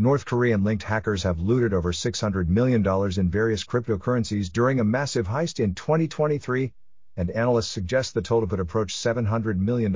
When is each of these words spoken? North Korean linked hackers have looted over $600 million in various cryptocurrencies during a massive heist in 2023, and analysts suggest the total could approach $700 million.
North 0.00 0.26
Korean 0.26 0.62
linked 0.62 0.84
hackers 0.84 1.24
have 1.24 1.40
looted 1.40 1.74
over 1.74 1.90
$600 1.90 2.46
million 2.46 2.86
in 3.18 3.30
various 3.30 3.64
cryptocurrencies 3.64 4.48
during 4.48 4.78
a 4.78 4.84
massive 4.84 5.26
heist 5.26 5.58
in 5.58 5.74
2023, 5.74 6.72
and 7.16 7.30
analysts 7.32 7.66
suggest 7.66 8.14
the 8.14 8.22
total 8.22 8.48
could 8.48 8.60
approach 8.60 8.94
$700 8.94 9.58
million. 9.58 9.92